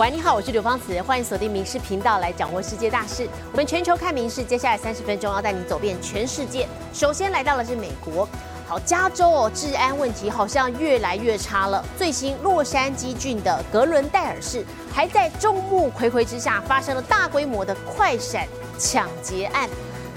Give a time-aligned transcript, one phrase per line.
[0.00, 3.28] 喂，你好，我是刘芳慈，欢迎锁定民事频道来掌握世界大事。
[3.52, 6.66] 我们全球看民事，接下来三十分钟要带你走遍全世界。
[6.90, 8.26] 首先来到的是美国，
[8.66, 11.84] 好，加州哦，治安问题好像越来越差了。
[11.98, 18.48] 最新洛杉矶郡的格伦戴尔市，还在众目睽睽之下发生了大规模的快闪
[18.78, 19.68] 抢劫案。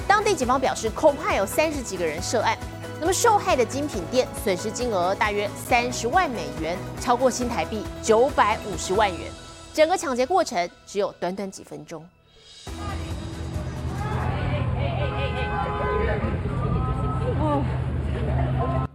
[0.07, 2.57] 当地警方表示，恐怕有三十几个人涉案。
[3.01, 9.29] 那么受害的精品店损失金额大约三十万美元，超过新台币九百五十万元。
[9.73, 12.05] 整个抢劫过程只有短短几分钟。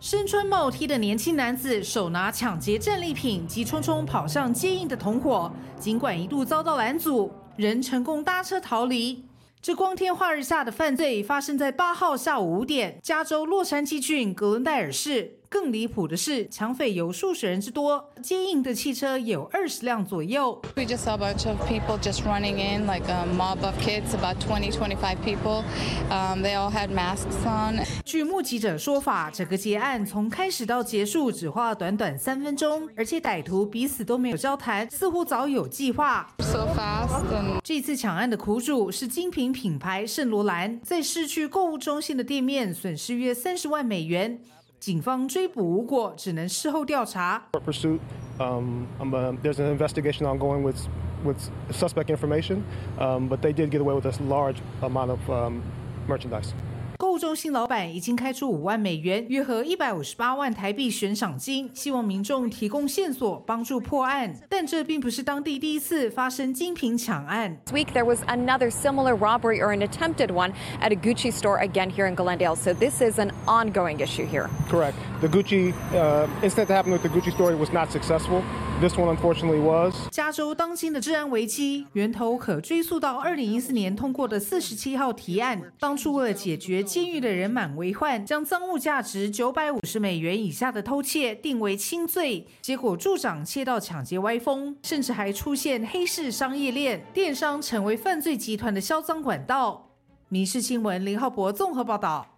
[0.01, 9.25] 身穿帽 T 的年轻男子手拿抢劫战利品，急匆匆跑向接应的同伙，尽管一度遭到拦阻，仍成功搭车逃离。
[9.61, 15.38] 这光天化日下的犯罪发生在八号下午五点，加州洛杉矶郡格伦戴尔市。
[15.51, 20.61] 更离谱的是，抢匪有数十人之多，接应的汽车有二十辆左右。
[20.77, 24.37] We just saw a bunch of people just running in, like a mob of kids, about
[24.41, 25.65] 20, 25 people.
[26.11, 27.83] Um, they all had masks on.
[28.05, 36.29] 据目击者说法，整个劫案从开始到结束只花了短短三分钟，而且歹徒彼此都没有交谈，似乎早有计划。
[36.41, 37.25] So fast.
[37.33, 44.39] And 这次抢案的苦主是精品品牌圣罗兰，在市区购物中心的店面损失约三十万美元。
[44.80, 47.42] 警方追捕无果，只能事后调查。
[47.54, 48.00] Short pursuit.
[48.40, 50.78] Um, um, uh, there's an investigation ongoing with
[51.24, 51.38] with
[51.72, 52.64] suspect information,
[53.00, 55.62] um, but they did get away with a large amount of um,
[56.08, 56.54] merchandise.
[56.98, 64.34] 购物中心老板已经开出五万美元，约合一百五十八万台币悬赏金，希望民众提供线索帮助破案。
[64.48, 67.58] 但这并不是当地第一次发生精品抢案。
[67.66, 71.60] This week, there was another similar robbery or an attempted one at a Gucci store
[71.60, 72.56] again here in Glendale.
[72.56, 74.50] So this is an ongoing issue here.
[74.70, 74.96] Correct.
[75.20, 78.42] The Gucci uh, incident that happened with the Gucci store was not successful.
[78.81, 79.93] This one, unfortunately, was.
[80.13, 85.61] 加州当今的治安危机源头可追溯到二零一四年通过的四十七号提案。
[85.81, 99.89] 当初为了解决监狱的人满为患，将赃物价值九百五十美元以下的偷窃定为轻罪，结果助长窃盗抢劫歪风，甚至还出现黑市商业链，电商成为犯罪集团的销赃管道。
[100.29, 102.38] 民事新闻林浩博综合报道。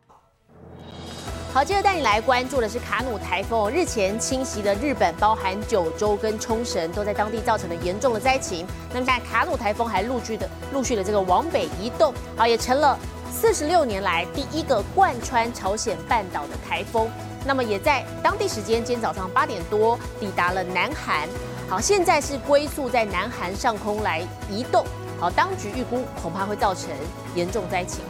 [1.52, 8.64] 好，接着带你来关注的是卡努台风日前侵袭了日本，包含九州跟冲绳，都在当地造成了严重的灾情。
[8.94, 12.96] 那么现在卡努台风还陆续的陆续的这个往北移动，好，也成了
[13.32, 17.10] 四十六年来第一个贯穿朝鲜半岛的台风。
[17.44, 21.28] 那么也在当地时间今天早上八点多抵达了南韩，
[21.68, 24.84] 好，现在是龟速在南韩上空来移动，
[25.18, 26.90] 好，当局预估恐怕会造成
[27.34, 28.04] 严重灾情。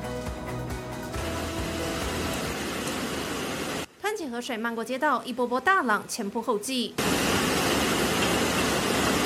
[4.29, 6.95] 河水漫过街道，一波波大浪前仆后继。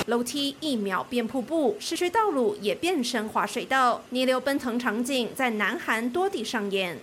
[0.07, 6.99] 楼梯一秒变瀑布，市区道路也变身滑水道，泥流奔腾场景在南韩多地上演。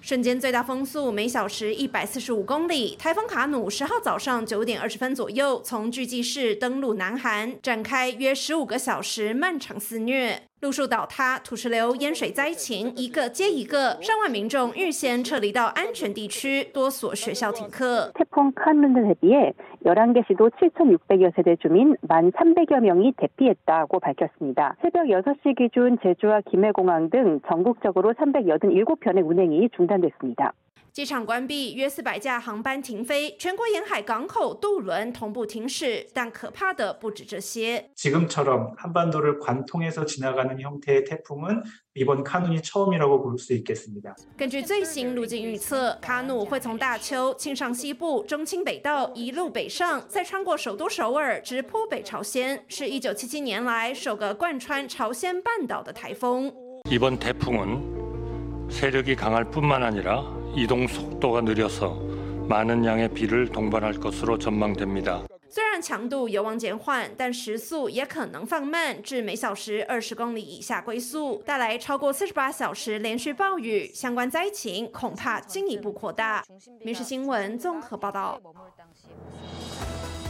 [0.00, 2.96] 瞬间最大风速每小时一百四十五公里。
[2.96, 10.49] 台风卡努十号早上九点二十分左右从巨济市登陆南韩，展开约十五个小时漫长肆虐。
[10.61, 18.11] 路树倒塌、土石流、淹水灾情一个接一个，上万民众预先撤离到安全地区，多所学校停课。
[18.15, 19.53] 태풍 카눈에 대비해
[19.85, 24.75] 11개 시도 7,600여 세대 주민 1,300여 명이 대피했다고 밝혔습니다.
[24.81, 30.53] 새벽 6시 기준 제주와 김해공항 등 전국적으로 387편의 운행이 중단됐습니다.
[30.95, 36.07] 机场关闭，约四百架航班停飞，全国沿海港口渡轮同步停驶。
[36.13, 37.89] 但可怕的不止这些。
[37.95, 41.63] 지금처럼 한반도를 관통해서 지나가는 형태의 태풍은
[41.95, 44.15] 이번 카눈이 처음이라고 볼 수 있겠습니다.
[44.37, 56.53] 根据最新路径预测，卡努会从大邱、庆尚西部、中清北道一路北上，再穿过首都首尔，直扑北朝鲜，是一九七七年来首个贯穿朝鲜半岛的台风。
[56.89, 60.23] 이번 태풍은 세력이 강할 뿐만 아니라
[60.55, 61.99] 이동 속도가 느려서
[62.47, 65.21] 많은 양의 비를 동반할 것으로 전망됩니다.
[65.49, 76.43] 虽然强度有望减缓，但时速也可能放慢至每小时二十公里以下龟速，带来超过四十八小时连续暴雨，相关灾情恐怕进一步扩大。
[76.83, 78.39] 民事新闻综合报道。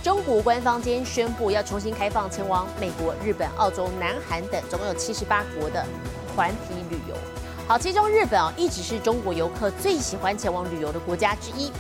[0.04, 5.84] 中国官方今天宣布要重新开放前往美国、日本、澳洲、南韩等总共有七十八国的
[6.36, 6.99] 团体旅游。
[7.71, 11.71] 好，其中日本啊一直是中国游客最喜欢前往旅游的国家之一。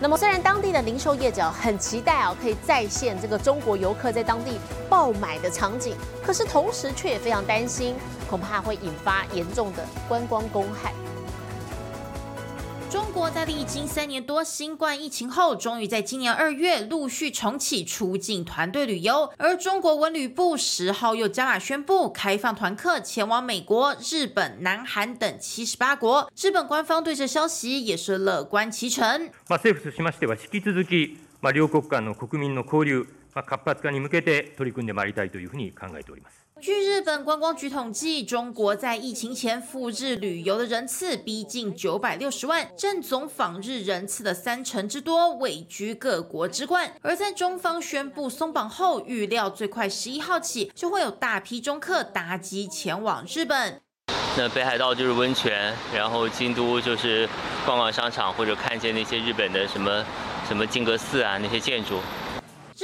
[0.00, 4.58] 那么虽然当地的零售业者很期待啊可以再现这个中国游客在当地
[4.88, 5.94] 爆买的场景，
[6.24, 7.94] 可是同时却也非常担心，
[8.26, 10.94] 恐怕会引发严重的观光公害。
[12.93, 19.31] 中国在历经三年多新冠疫情后，终于在今年二月陆续重启出境团队旅游。
[19.37, 26.31] 而中国文旅部十号又加码宣布开放团客前往美国、日本、南韩等七十八国。
[26.35, 29.29] 日本官方对这消息也是乐观其成。
[29.47, 31.17] 政府としましては引き続き
[31.53, 36.42] 両国間の国民の交流活発化に向けて取り組んでまいりたいというふうに考えております。
[36.64, 46.90] 据日本观光局统计，中国在疫情前赴日旅游的人次逼近九百六十万，占总访日人次的三成之多，位居各国之冠。
[47.02, 53.82] 而在中方宣布松绑后，预料最快十一号起就会有大批中客搭机前往日本。
[54.38, 57.28] 那北海道就是温泉，然后京都就是
[57.66, 60.02] 逛逛商场或者看见那些日本的什么
[60.48, 62.00] 什么金阁寺啊那些建筑。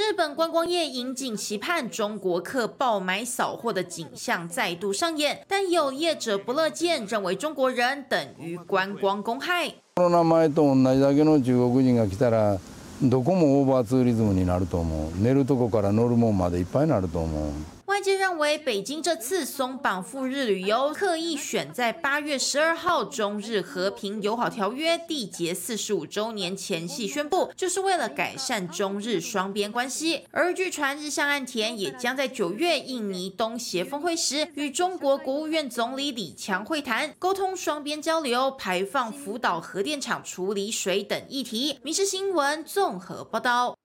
[0.00, 9.72] 日本观光业引颈期盼中国客爆买扫货的景象再度上演，但有业者不乐见，认为中国人等于观光公害。
[9.96, 12.58] コロナ前と同じだけの中国人が来たら、
[13.02, 15.12] どこもオーバーツーリズムになると思う。
[15.16, 17.69] 寝るとこから乗るもんまでいっぱいになると思う。
[17.91, 30.25] 外界认为，北京这次松绑赴日旅游，刻意选在八月十二号中日和平友好条约缔结四十五周年前夕宣布，就是为了改善中日双边关系。
[30.31, 41.77] 而据传，日向岸田也将在九月印尼东协峰会时，与中国国务院总理李强会谈，沟通双边交流、排放福岛核电厂处理水等议题。
[41.83, 43.75] 民事新闻综合报道。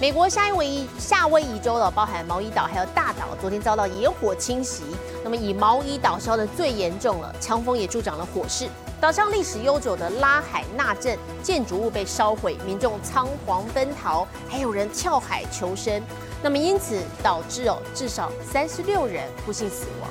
[0.00, 4.82] 美国夏威夷夏威夷州的包含毛伊岛还有大岛，昨天遭到野火侵袭。
[5.22, 8.66] 那么以毛伊岛烧的最严重了，强风也助长了火势。
[8.98, 16.02] 岛上历史悠久的拉海纳镇建筑物被烧毁，民众仓皇奔逃，还有人跳海求生。
[16.42, 20.10] 那么因此导致哦至少三十六人不幸死亡。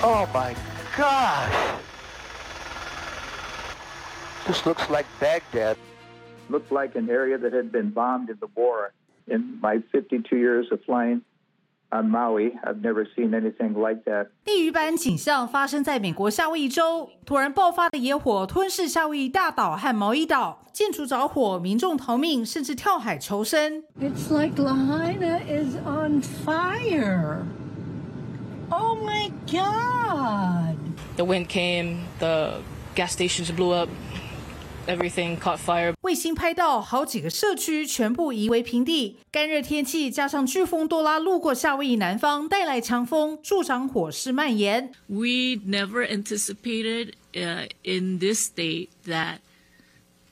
[0.00, 0.54] Oh my
[0.96, 1.50] God!
[4.46, 5.76] This looks like Baghdad.
[6.49, 8.91] looked like an area that had been bombed in the war.
[9.25, 11.21] In my 52 years of flying
[11.91, 14.27] on Maui, I've never seen anything like that.
[14.43, 23.83] 地狱般景象发生在美国夏威夷州，突然爆发的野火吞噬夏威夷大岛和毛伊岛，建筑着火，民众逃命，甚至跳海求生。
[24.01, 27.45] It's like Lahaina is on fire.
[28.69, 30.75] Oh my God!
[31.15, 32.61] The wind came, the
[32.95, 33.87] gas stations blew up.
[34.87, 35.93] everything caught fire。
[36.01, 39.17] 卫星拍到好几个社区全部夷为平地。
[39.31, 44.91] 干热天气加上飓风多拉路过夏威夷南方，带来强风，助长火势蔓延。
[45.07, 49.37] We never anticipated uh, in this state that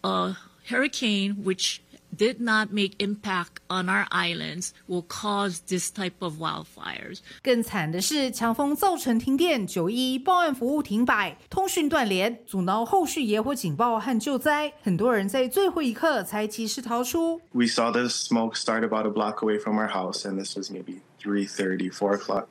[0.02, 0.36] a
[0.70, 1.78] hurricane, which
[2.18, 7.20] did not make impact on our islands will cause this type of wildfires.
[7.42, 14.74] 更惨的是，强风造成停电，九一报案服务停摆，通讯断联，阻挠后续野火警报和救灾。
[14.84, 17.42] 很多人在最后一刻才及时逃出。
[17.54, 21.00] We saw the smoke start about a block away from our house, and this was maybe
[21.24, 22.48] 3:30, 4 o'clock.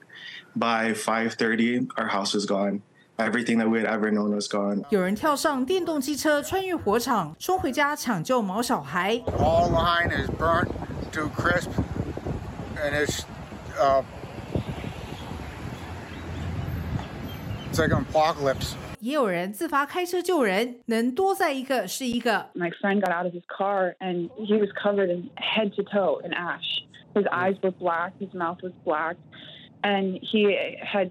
[0.57, 2.81] By 5:30, our house was gone.
[3.17, 4.83] Everything that we had ever known was gone.
[4.89, 9.17] 有人跳上电动机车穿越火场，冲回家抢救毛小孩。
[9.39, 10.71] All line is burnt
[11.13, 11.69] to crisp,
[12.77, 13.25] and it's
[13.79, 14.03] uh,
[17.71, 18.73] it's like an apocalypse.
[19.01, 22.49] 也有人自发开车救人，能多载一个是一个。
[22.55, 26.33] My friend got out of his car and he was covered in head to toe in
[26.33, 26.83] ash.
[27.15, 29.17] His eyes were black, his mouth was black,
[29.83, 31.11] and he had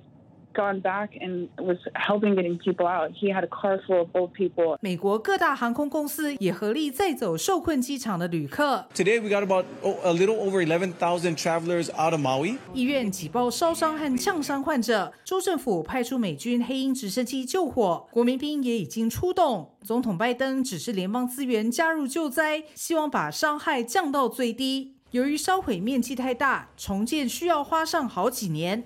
[0.54, 3.10] gone back and was helping getting people out.
[3.12, 4.78] He had a car full of old people.
[4.80, 8.86] 美国各大航空公司也合力载走受困机场的旅客。
[8.94, 12.56] Today we got about a little over 11,000 travelers out of Maui.
[12.72, 19.72] 医院挤爆烧伤和呛伤患者，州政府派出美军黑鹰直升机救火，国民兵也已经出动。
[19.82, 24.94] 总统拜登指示联邦资源加入救灾，希望把伤害降到最低。
[25.10, 28.84] 由于烧毁面积太大，重建需要花上好几年。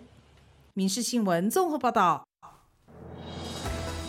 [0.79, 2.25] 民事新闻综合报道：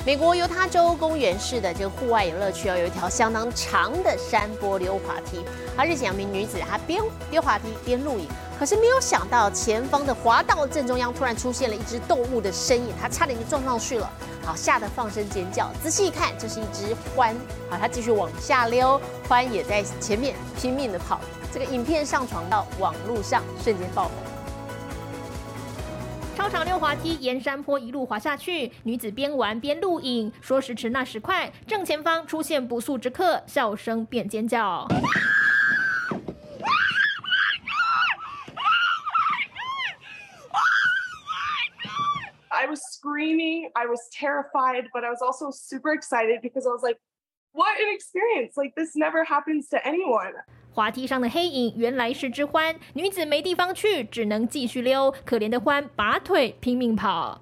[0.06, 5.44] 美国犹他州公园市的这个户外游乐区哦，有一条相当长的山坡溜滑梯。
[5.76, 8.28] 而日前，两名女子她边溜滑梯边录影，
[8.60, 14.08] 可是没有想到前方的滑道正中央突然出现了一只动物的身影，她差点就撞上去了。
[14.46, 15.72] 好，吓得放声尖叫。
[15.82, 17.34] 仔细一看，这是一只獾。
[17.68, 21.20] 好，它继续往下溜，獾也在前面拼命的跑。
[21.52, 24.29] 这个影片上传到网络上，瞬间爆红。
[26.50, 34.88] 超长溜滑梯沿山坡一路滑下去，女子边玩边录影，说时迟那时快，正前方出现不速之客，笑声变尖叫。
[42.50, 47.00] I was screaming I was terrified, but I was also super excited because I was like,
[47.52, 48.58] what an experience!
[48.58, 50.34] Like, this never happens to anyone.
[50.72, 55.14] 滑梯上的黑影原来是只獾，女子没地方去，只能继续溜。
[55.26, 57.42] 可怜的獾拔腿拼命跑。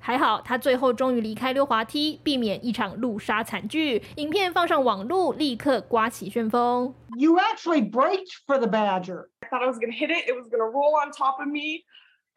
[0.00, 4.02] 还好，他最后终于离开溜滑梯，避免一场路杀惨剧。
[4.16, 6.94] 影片放上网路，立刻刮起旋风。
[7.18, 9.28] You actually braked for the badger.
[9.40, 10.26] I thought I was gonna hit it.
[10.26, 11.84] It was gonna roll on top of me.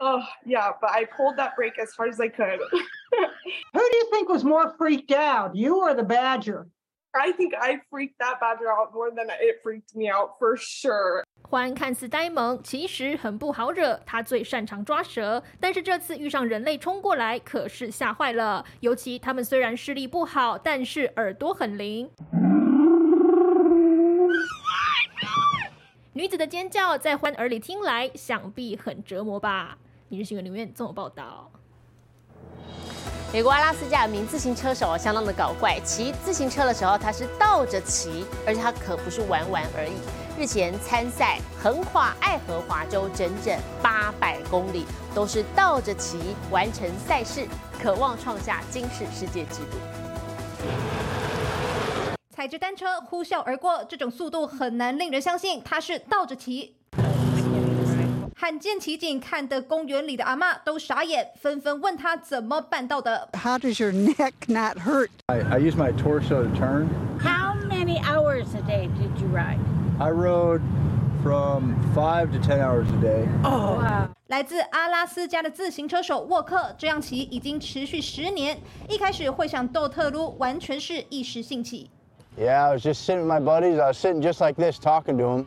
[0.04, 2.60] Oh yeah, but I pulled that brake as hard as I could.
[2.60, 6.66] Who do you think was more freaked out, you or the badger?
[7.14, 11.24] I think I freaked that badger out more than it freaked me out for sure.
[11.52, 14.00] 獾看似呆萌，其实很不好惹。
[14.04, 18.66] 它最擅长抓蛇，但是这次遇上人类冲过来，可是吓坏了。
[18.80, 22.10] 尤其它们虽然视力不好，但是耳朵很灵。
[26.14, 29.78] 女子的尖叫在獾耳里听来，想必很折磨吧？
[30.12, 31.50] 《每日新闻》里面这么报道。
[33.32, 39.94] 美国阿拉斯加有名自行车手相当的搞怪，骑自行车的时候他是倒着骑，而且他可不是玩玩而已。
[40.38, 47.48] 日前参赛横跨爱荷华州整整八百公里，都是倒着骑完成赛事，
[47.82, 50.68] 渴望创下金氏世界纪录。
[52.36, 56.76] 踩着单车呼啸而过，这种速度很难令人相信他是倒着骑。
[58.42, 63.30] 罕见奇景，看得公园里的阿妈都傻眼，纷纷问他怎么办到的。
[63.34, 65.10] How does your neck not hurt?
[65.28, 66.88] I, I use my torso to turn.
[67.20, 69.60] How many hours a day did you ride?
[70.00, 70.62] I rode
[71.22, 73.28] from five to ten hours a day.
[73.44, 74.10] Oh, wow.
[74.26, 78.58] 来自阿拉斯加的自行车手沃克，这样骑已经持续十年。
[78.90, 81.92] 一开始会想斗特撸，完全是一时兴起。
[82.40, 83.80] Yeah, I was just sitting with my buddies.
[83.80, 85.46] I was sitting just like this talking to them.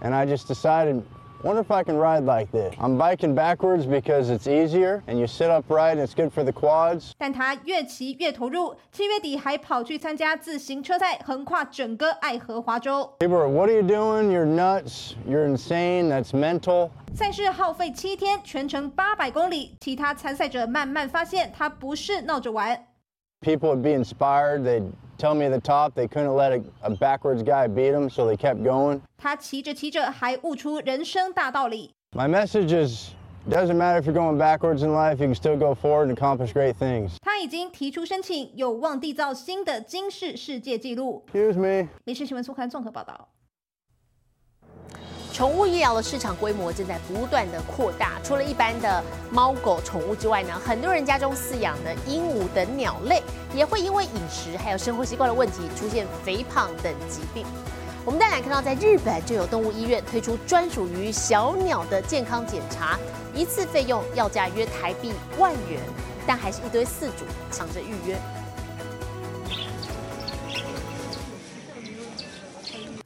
[0.00, 1.04] And I just decided,
[1.43, 2.73] wonder if I can ride like this.
[2.79, 6.51] I'm biking backwards because it's easier and you sit upright and it's good for the
[6.51, 7.13] quads.
[7.17, 13.11] 但他越骑越投入，七月底还跑去参加自行车赛，横跨整个爱荷华州。
[13.19, 14.29] People are, what are you doing?
[14.31, 15.15] You're nuts.
[15.27, 16.09] You're insane.
[16.09, 16.91] That's mental.
[17.15, 19.75] 赛事耗费七天，全程八百公里。
[19.79, 22.85] 其他参赛者慢慢发现，他不是闹着玩。
[23.41, 24.61] People would be inspired.
[24.61, 28.09] They'd tell me at the top they couldn't let a, a backwards guy beat them,
[28.09, 29.01] so they kept going.
[29.17, 31.91] 他骑着骑着还悟出人生大道理。
[32.13, 33.11] My message is
[33.49, 36.53] doesn't matter if you're going backwards in life, you can still go forward and accomplish
[36.53, 37.13] great things.
[37.21, 41.23] 他已经提出申请，有望缔造新的金氏世界纪录。
[41.33, 41.89] Excuse me.
[42.05, 43.27] 民事新闻速刊综合报道。
[45.36, 53.22] 宠物医疗的市场规模正在不断的扩大，除了一般的猫狗宠物之外呢，很多人家中饲养的鹦鹉等鸟类
[53.54, 57.44] 也会因为饮食还有生活习惯的问题出现肥胖等疾病。
[58.02, 62.98] 我们再来看到，在日本就有动物医院推出专属于小鸟的健康检查，
[63.34, 65.82] 一次费用要价约台币万元，
[66.26, 68.16] 但还是一堆饲主抢着预约。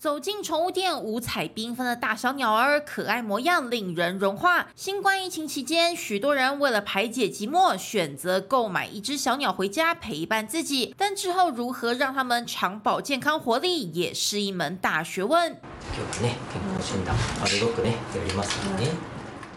[0.00, 4.68] 走进宠物店，五彩缤纷的大小鸟儿，可爱模样令人融化。
[4.74, 10.94] 新冠疫情期间，许多人为了排解寂寞，选择购买一只小鸟回家陪伴自己。
[10.96, 15.60] 但之后如何让它们长保健康活力，也是一门大学问。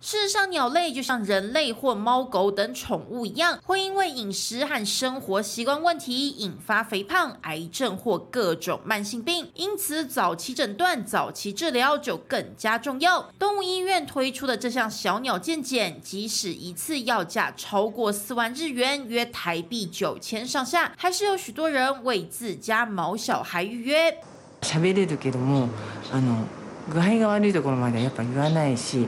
[0.00, 9.50] 事实上，鸟类就像人类或猫狗等宠物一样，会因为饮食和生活习惯问题引发肥胖、癌症或各种慢性病。
[9.54, 13.30] 因此，早期诊断、早期治疗就更加重要。
[13.38, 24.16] 动物医院推出的这项小鸟健检，即使一次要价超过四万日元（约台币九千上下），还是有许多人为自家毛小孩预约。
[24.62, 25.68] 喋れるけども
[26.12, 26.44] あの
[26.89, 29.07] 具合が悪いところまではやっぱ言わないし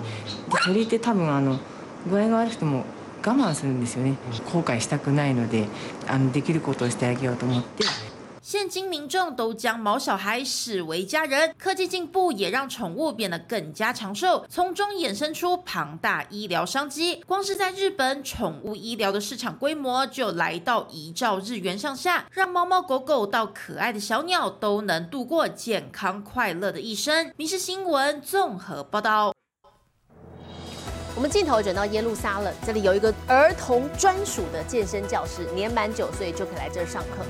[0.65, 1.60] 鳥って多分あの
[2.10, 2.86] 具合が悪くても
[3.25, 4.15] 我慢するんですよね
[4.51, 5.68] 後悔したくないので
[6.08, 7.84] あのできることをしてあげようと思って。
[8.43, 17.23] 现今民众都将毛小孩视为家人，科技进步也让宠物变得更加长寿，从中衍生出庞大医疗商机。
[17.25, 27.31] 光是在日本，宠物医疗的市场规模就来到一兆日元上下，让猫猫狗狗到可爱的小鸟都能度过健康快乐的一生。
[27.38, 29.33] 民事新闻综合报道。
[31.15, 37.23] 我们镜头转到耶路撒冷，这里有一个儿童专属的健身教室，年满九岁就可以来这儿上课。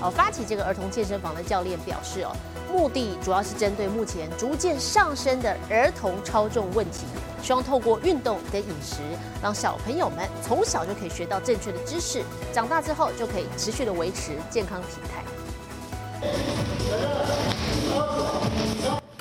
[0.00, 2.32] 哦，发起这个儿童健身房的教练表示，哦，
[2.72, 7.04] 目的主要是针对目前逐渐上升的儿童超重问题，
[7.42, 8.96] 希望透过运动跟饮食，
[9.42, 15.22] 让小朋友们从小就可以学到正确的知识，长大之后就可以持续的维持健康体态。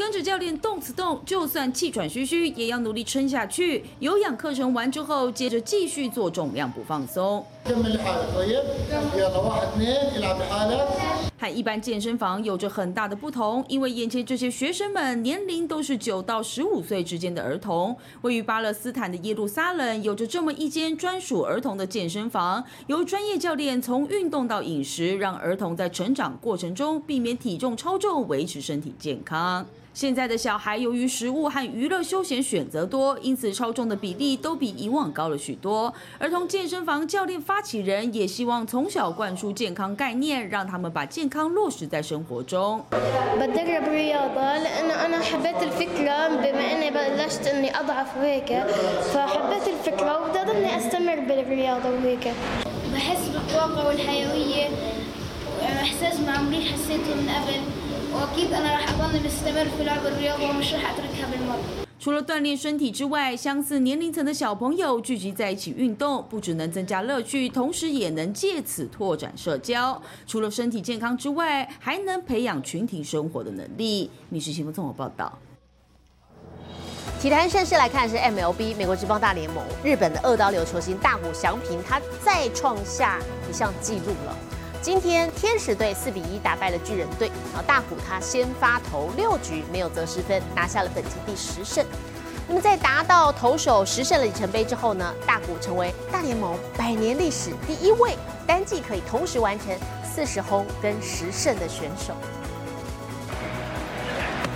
[0.10, 3.86] 跟着教练动词动，就算气喘吁吁，也要努力撑下去。
[4.00, 7.46] 有氧课程完之后，接着继续做重量不放松。
[11.38, 17.96] 和一般健身房有着很大的不同，因为眼前这些学生们年龄都是九到十五岁之间的儿童。
[18.22, 29.64] 位于巴勒斯坦的耶路撒冷有着这么一间专属儿童的健身房，由专业教练从运动到饮食，让儿童在成长过程中避免体重超重，维持身体健康。
[29.93, 35.95] 现在的小孩由于食物和娱乐休闲选择多，因此超重的比例都比以往高了许多。
[36.19, 42.85] 儿童健身房教练发起人也希望从小灌输健康概念，让他们把健康落实在生活中。
[43.39, 48.51] بدي اجرب رياضه لانه انا حبيت الفكره بما اني بلشت اني اضعف وهيك
[49.15, 52.35] فحبيت الفكره وبدي اضلني استمر بالرياضه وهيك
[52.95, 54.69] بحس بالطاقه والحيويه
[55.63, 57.78] احساس ما عمري حسيته من قبل
[62.00, 70.02] 除了锻炼身体之外，相似年龄层的小朋友聚集在一起运动，不只能增加乐趣，同时也能借此拓展社交。
[70.26, 74.10] 除了身体健康之外，还能培养群体生活的能力。
[74.30, 75.38] 李徐晴从我报道。
[77.20, 84.49] 体坛盛事来看是 MLB 美国职棒大联盟，日本的二刀流球星大谷翔平，他再创下一项纪录了。
[84.82, 91.86] 今天天使队四比一打败了巨人队，啊，大谷他先发投六局没有得失分，拿下了本季第十胜。
[92.48, 98.16] 那么在达到投手十胜的里程碑之后呢，大谷成为大联盟百年历史第一位
[98.48, 99.68] 单季可以同时完成
[100.02, 102.14] 四十轰跟十胜的选手。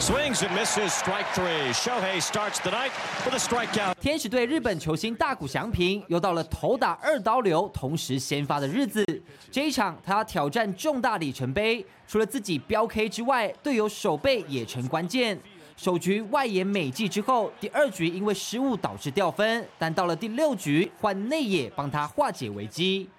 [0.03, 1.71] Swings and misses, strike three.
[1.71, 2.91] Shohei starts the night
[3.23, 3.93] with a strikeout.
[4.01, 9.05] 天使队日本球星大谷翔平又到了投打二刀流同时先发的日子。
[9.49, 15.39] 这一场他要挑战重大里程碑，除了自己飙 K 之外，队友守备也成关键。
[15.77, 23.09] 首局外野美记之后，第二局因为失误导致掉分，但到了第六局换内野帮他化解危机。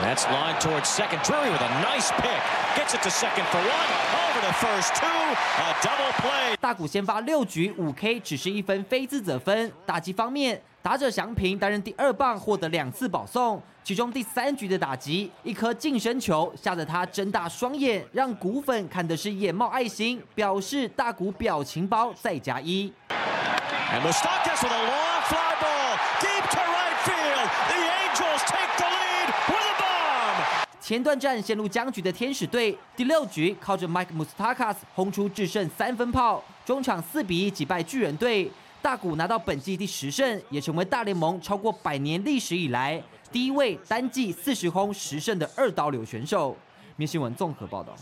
[0.00, 1.20] That's line towards second.
[1.24, 2.40] Drury with a nice pick.
[2.74, 4.25] Gets it to second for one.
[4.36, 5.06] Over to first two.
[5.06, 6.56] A double play.
[6.60, 9.72] 大谷先发六局五 K，只是一分非自责分。
[9.86, 22.92] 打击方面，打者祥平担任第二棒，获得两次保送，其中第三局的打击一颗近身球，吓得他睁大双眼，让谷粉看的是眼冒爱心，表示大谷表情包再加一。
[23.08, 25.96] And Mustakas with a long fly ball.
[26.20, 27.48] Deep to right field.
[27.68, 30.66] The Angels take the lead with a bomb.
[30.86, 38.48] 前段战陷入僵局的天使队，第六局靠着 Mike Mustakas 轰出制胜三分炮，中场四比一击败巨人队。
[38.80, 46.56] 大谷拿到本季第十胜，也成为大联盟超过百年历史以来第一位单季四十轰十胜的二刀流选手。
[46.94, 47.92] 面新闻综合报道。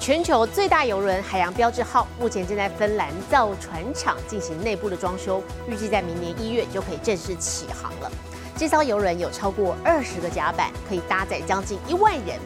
[0.00, 8.10] 全球最大游轮海洋标志号目前正在芬兰造船厂进行内部的装修，预计在明年一月就可以正式起航了。
[8.58, 12.38] 这艘游轮有超过二十个甲板，可以搭载将近一万人。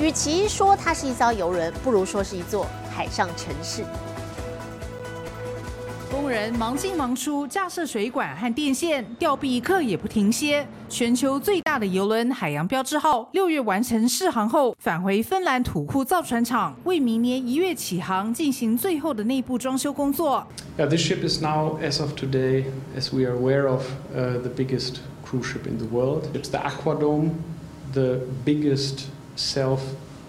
[0.00, 3.84] 与其说它是一艘游轮，不如说是一座海上城市。
[6.10, 10.66] 工人忙进忙出，架设水管和电线，吊臂一刻也不停歇。
[10.88, 20.44] 全球最大的游轮海洋标志号六月完成试航后，返回芬兰土库造船厂，为明年一月起航进行最后的内部装修工作。
[20.76, 22.64] Yeah, this ship is now, as of today,
[22.98, 23.82] as we are aware of,
[24.14, 24.96] uh, the biggest
[25.32, 26.28] cruise ship in the world.
[26.34, 27.32] It's the Aquadome,
[27.92, 29.80] the biggest self,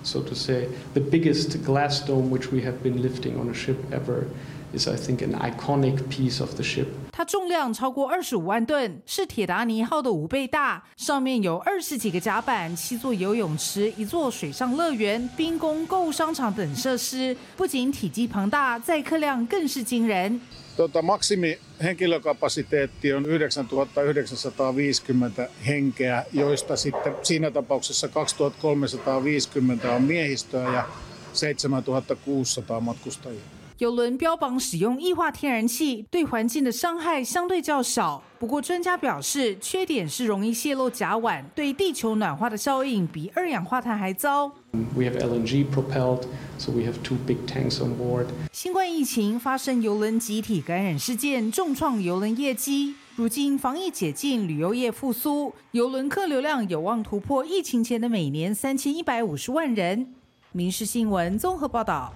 [0.02, 3.78] so to say, the biggest glass dome which we have been lifting on a ship
[3.92, 4.28] ever.
[4.76, 6.88] Is I think an iconic piece of the ship.
[7.12, 17.38] 它重量超过二十五万吨，是铁达尼号的五倍大，上面有二十几个甲板、七座游泳池、一座水上乐园、冰宫、购物商场等设施。
[17.56, 20.42] 不仅体积庞大，载客量更是惊人。
[20.77, 30.85] Tota, maksimi henkilökapasiteetti on 9950 henkeä, joista sitten siinä tapauksessa 2350 on miehistöä ja
[31.33, 33.41] 7600 matkustajia.
[33.81, 38.21] 邮轮标榜使用液化天然气，对环境的伤害相对较小。
[38.44, 44.52] 不不过专家表示，缺点是容易泄漏甲烷，对地球暖化的效应比二氧化碳还糟。
[44.94, 46.24] We have LNG propelled,
[46.58, 48.26] so we have two big tanks on board.
[48.52, 52.96] 新冠疫情发生邮轮集体感染事件，重创邮轮业绩。
[53.16, 60.14] 如今防疫解禁，旅游业复苏，邮轮客流量有望突破疫情前的每年三千一百五十万人。
[60.52, 62.14] 民事新闻综合报道。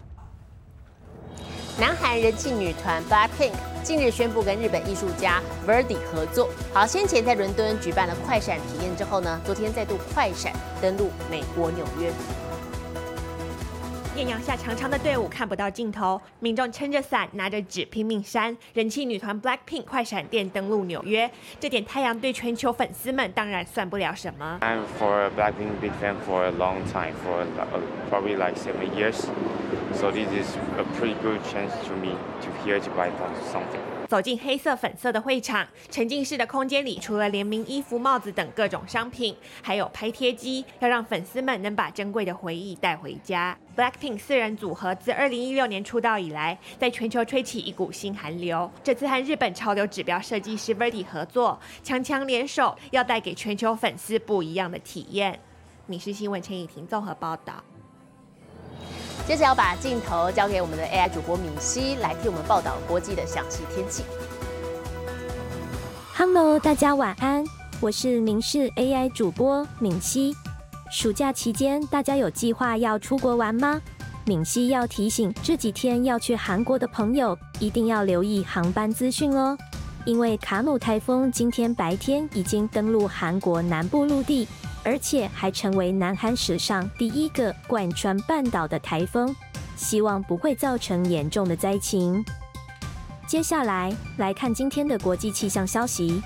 [1.80, 3.54] 南韩人气女团 BLACKPINK
[3.88, 6.50] 近日宣布跟日本艺术家 Verdi 合作。
[6.74, 12.12] 好，先前在伦敦举办了快闪体验之后呢，昨天再度快闪登陆美国纽约。
[14.18, 18.58] 艳阳下，长长的队伍看不到尽头，民众撑着伞，拿着纸拼命扇。
[18.74, 24.60] 人气女团 BLACKPINK 快闪电登陆纽约，这点太阳对全球粉丝们当然算不了什么。
[24.60, 27.46] I'm for BLACKPINK big fan for a long time, for
[28.10, 29.28] probably like seven years.
[29.94, 32.18] So this is a pretty good chance to me
[34.08, 43.58] 走进黑色粉色的会场，沉浸式的空间里，除了联名衣服、帽子等各种商品，还有拍贴机，要让粉丝们能把珍贵的回忆带回家。
[43.76, 48.72] Blackpink 四人组合自2016年出道以来，在全球吹起一股新寒流。
[48.82, 55.34] 这次和日本潮流指标设计师 Verdi 合作，强强联手，要带给全球粉丝不一样的体验。
[55.88, 57.62] 《你是新闻》陈以婷综合报道。
[59.28, 64.06] 接着要把镜头交给我们的 AI 主播敏熙，来替我们报道国际的详细天气。
[66.16, 67.44] Hello，大家晚安，
[67.82, 70.34] 我是明视 AI 主播敏熙。
[70.90, 73.82] 暑假期间，大家有计划要出国玩吗？
[74.24, 79.58] 敏熙要提醒这几天要去韩国的朋友，一定要留意航班资讯哦，
[80.06, 84.48] 因为卡努台风今天白天已经登陆韩国南部陆地。
[84.88, 89.36] 而且还成为南韩史上第一个贯穿半岛的台风，
[89.76, 92.24] 希望不会造成严重的灾情。
[93.28, 96.22] 接下来来看今天的国际气象消息：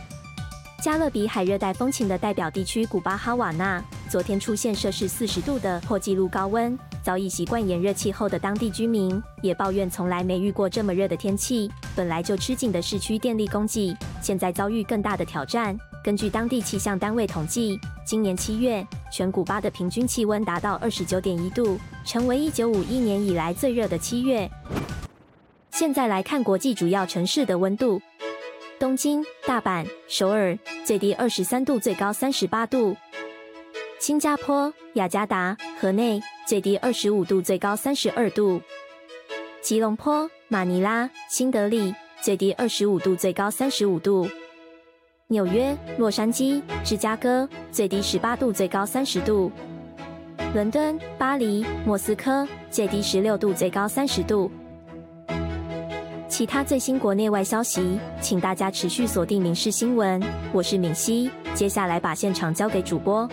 [0.80, 11.68] 加勒比海热带风情的代表地区古巴哈瓦那，昨天出现摄氏四十度的破纪录高温，早已习惯炎热气候的当地居民也抱怨从来没遇过这么热的天气。
[11.96, 15.76] 本来就吃紧的市区电力供给，现在遭遇更大的挑战。
[16.04, 24.50] 根据当地气象单位统计，今年七月，全古巴的平均气温达到二十九点一度，成为一九五一年以来最热的七月。
[25.70, 28.02] 现在来看国际主要城市的温度：
[28.80, 32.96] 东京、大阪、首尔，最低二十三度，最高三十八度；
[34.00, 38.60] 新加坡、雅加达、河内，最低二十五度，最高三十二度；
[39.62, 44.28] 吉隆坡、马尼拉、新德里，最低二十五度，最高三十五度。
[45.32, 49.50] 纽约、洛杉矶、芝加哥，最低十八度，最高三十度；
[50.54, 54.52] 伦敦、巴黎、莫斯科，最低十六度，最高三十度。
[56.28, 60.22] 其他最新国内外消息，请大家持续锁定《民事新闻》。
[60.52, 63.30] 我是敏熙，接下来把现场交给主播。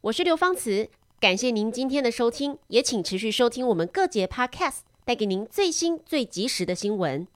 [0.00, 0.88] 我是刘芳慈，
[1.18, 7.26] 感谢您今天的收听，也请持续收听我们各节 Podcast，带给您最新最及时的新闻。